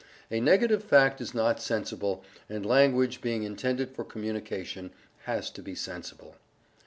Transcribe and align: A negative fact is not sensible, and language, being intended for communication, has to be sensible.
A 0.31 0.39
negative 0.39 0.83
fact 0.83 1.21
is 1.21 1.35
not 1.35 1.61
sensible, 1.61 2.23
and 2.49 2.65
language, 2.65 3.21
being 3.21 3.43
intended 3.43 3.91
for 3.91 4.03
communication, 4.03 4.89
has 5.25 5.51
to 5.51 5.61
be 5.61 5.75
sensible. 5.75 6.37